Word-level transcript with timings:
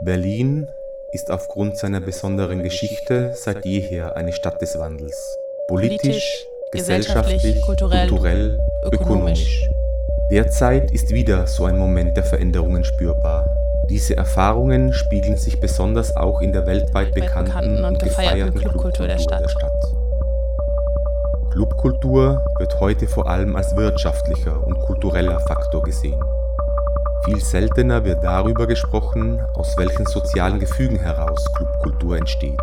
Berlin 0.00 0.68
ist 1.12 1.30
aufgrund 1.30 1.76
seiner 1.76 2.00
besonderen 2.00 2.62
Geschichte 2.62 3.32
seit 3.34 3.64
jeher 3.64 4.14
eine 4.16 4.32
Stadt 4.32 4.62
des 4.62 4.78
Wandels. 4.78 5.36
Politisch, 5.66 6.46
gesellschaftlich, 6.70 7.60
kulturell, 7.62 8.08
kulturell 8.08 8.58
ökonomisch. 8.84 9.68
Derzeit 10.30 10.92
ist 10.92 11.10
wieder 11.10 11.48
so 11.48 11.64
ein 11.64 11.76
Moment 11.76 12.16
der 12.16 12.22
Veränderungen 12.22 12.84
spürbar. 12.84 13.48
Diese 13.90 14.16
Erfahrungen 14.16 14.92
spiegeln 14.92 15.36
sich 15.36 15.58
besonders 15.58 16.14
auch 16.14 16.42
in 16.42 16.52
der 16.52 16.66
weltweit 16.66 17.12
bekannten 17.12 17.84
und 17.84 17.98
gefeierten 17.98 18.54
Clubkultur 18.54 19.08
der 19.08 19.18
Stadt. 19.18 19.42
der 19.42 19.48
Stadt. 19.48 19.84
Clubkultur 21.50 22.44
wird 22.58 22.78
heute 22.78 23.08
vor 23.08 23.28
allem 23.28 23.56
als 23.56 23.74
wirtschaftlicher 23.74 24.64
und 24.64 24.78
kultureller 24.78 25.40
Faktor 25.40 25.82
gesehen. 25.82 26.22
Viel 27.28 27.44
seltener 27.44 28.02
wird 28.04 28.24
darüber 28.24 28.66
gesprochen, 28.66 29.38
aus 29.52 29.76
welchen 29.76 30.06
sozialen 30.06 30.58
Gefügen 30.60 30.98
heraus 30.98 31.44
Clubkultur 31.54 32.16
entsteht. 32.16 32.58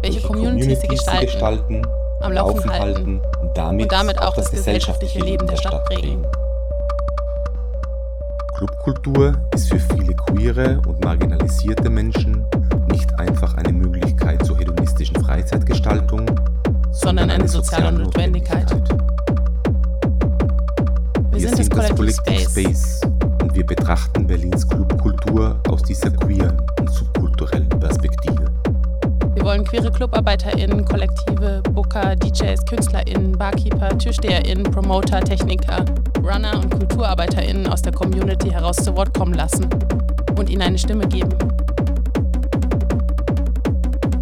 Welche, 0.00 0.20
Communities, 0.20 0.80
sie 0.80 0.86
gestalten, 0.86 1.26
gestalten, 1.26 1.82
am 2.20 2.32
Laufen 2.32 2.70
halten 2.70 3.20
und 3.40 3.58
damit, 3.58 3.82
und 3.82 3.92
damit 3.92 4.20
auch 4.20 4.36
das 4.36 4.48
gesellschaftliche 4.52 5.18
Leben 5.18 5.44
der 5.48 5.56
Stadt 5.56 5.84
prägen. 5.86 6.24
Clubkultur 8.54 9.34
ist 9.56 9.70
für 9.70 9.80
viele 9.80 10.14
queere 10.14 10.80
und 10.86 11.04
marginalisierte 11.04 11.90
Menschen 11.90 12.46
nicht 12.92 13.12
einfach 13.18 13.54
eine 13.54 13.72
Möglichkeit 13.72 14.46
zur 14.46 14.56
hedonistischen 14.56 15.16
Freizeitgestaltung, 15.16 16.26
sondern 16.92 17.28
eine 17.28 17.48
soziale 17.48 17.90
Notwendigkeit. 17.90 18.70
Wir, 21.32 21.40
Wir 21.40 21.48
sind, 21.48 21.58
das 21.58 21.70
Collective 21.70 22.12
Space. 22.12 22.50
Space 22.52 23.09
betrachten 23.90 24.24
Berlins 24.24 24.68
Clubkultur 24.68 25.60
aus 25.68 25.82
dieser 25.82 26.12
queeren 26.12 26.56
und 26.78 26.88
subkulturellen 26.88 27.68
Perspektive. 27.70 28.44
Wir 29.34 29.44
wollen 29.44 29.64
queere 29.64 29.90
ClubarbeiterInnen, 29.90 30.84
Kollektive, 30.84 31.60
Booker, 31.72 32.14
DJs, 32.14 32.64
KünstlerInnen, 32.66 33.32
Barkeeper, 33.32 33.88
TischsteherInnen, 33.98 34.62
Promoter, 34.62 35.20
Techniker, 35.22 35.84
Runner 36.22 36.56
und 36.56 36.70
KulturarbeiterInnen 36.70 37.66
aus 37.66 37.82
der 37.82 37.92
Community 37.92 38.50
heraus 38.50 38.76
zu 38.76 38.94
Wort 38.94 39.12
kommen 39.12 39.34
lassen 39.34 39.68
und 40.38 40.48
ihnen 40.50 40.62
eine 40.62 40.78
Stimme 40.78 41.08
geben. 41.08 41.36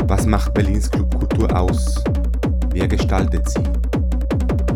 Was 0.04 0.24
macht 0.24 0.54
Berlins 0.54 0.90
Clubkultur 0.90 1.54
aus? 1.54 2.02
Wer 2.70 2.88
gestaltet 2.88 3.50
sie? 3.50 3.62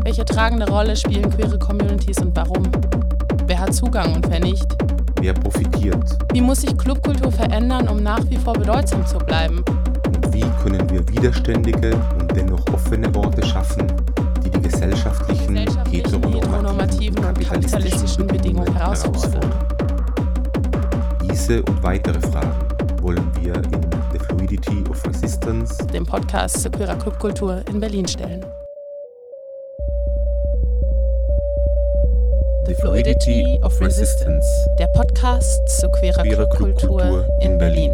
Welche 0.02 0.27
tragende 0.27 0.69
Rolle 0.69 0.95
spielen 0.97 1.30
queere 1.30 1.58
Communities 1.58 2.19
und 2.19 2.36
warum? 2.36 2.70
Wer 3.47 3.58
hat 3.58 3.74
Zugang 3.74 4.14
und 4.14 4.30
wer 4.30 4.41
nicht? 4.41 4.81
Wer 5.23 5.34
profitiert? 5.34 6.19
Wie 6.33 6.41
muss 6.41 6.62
sich 6.62 6.77
Clubkultur 6.77 7.31
verändern, 7.31 7.87
um 7.87 8.03
nach 8.03 8.28
wie 8.28 8.37
vor 8.37 8.55
bedeutsam 8.55 9.06
zu 9.06 9.19
bleiben? 9.19 9.62
Und 10.05 10.34
wie 10.34 10.45
können 10.64 10.91
wir 10.91 11.09
widerständige 11.11 11.95
und 12.19 12.34
dennoch 12.34 12.67
offene 12.73 13.06
Orte 13.14 13.47
schaffen, 13.47 13.87
die 14.45 14.51
die 14.51 14.61
gesellschaftlichen, 14.61 15.55
gesellschaftlichen 15.55 16.23
heteronormativen 16.25 17.25
und 17.25 17.41
kapitalistischen 17.41 18.27
Bedingungen 18.27 18.75
herausfordern? 18.75 19.48
Diese 21.31 21.62
und 21.62 21.83
weitere 21.84 22.20
Fragen 22.20 22.67
wollen 23.01 23.31
wir 23.41 23.55
in 23.55 23.91
The 24.12 24.19
Fluidity 24.27 24.83
of 24.91 25.07
Resistance, 25.07 25.86
dem 25.86 26.05
Podcast 26.05 26.61
zur 26.62 26.73
queerer 26.73 26.97
Clubkultur 26.97 27.62
in 27.69 27.79
Berlin 27.79 28.09
stellen. 28.09 28.45
The 32.64 32.74
Fluidity 32.77 33.58
of 33.62 33.80
Resistance, 33.80 34.46
der 34.78 34.86
Podcast 34.86 35.68
zur 35.80 35.91
queerer, 35.91 36.22
Clubkultur 36.22 37.27
in. 37.41 37.58
Berlin. 37.58 37.92